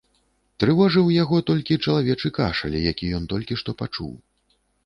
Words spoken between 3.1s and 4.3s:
ён толькі што пачуў.